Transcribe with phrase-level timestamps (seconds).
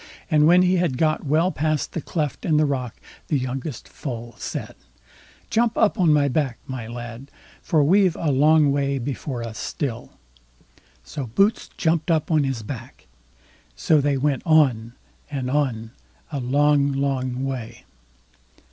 [0.31, 2.95] And when he had got well past the cleft in the rock,
[3.27, 4.73] the youngest foal said:
[5.51, 7.29] "Jump up on my back, my lad,
[7.61, 10.13] for we've a long way before us still."
[11.03, 13.05] So Boots jumped up on his back.
[13.75, 14.93] So they went on,
[15.29, 15.91] and on,
[16.31, 17.85] a long, long way.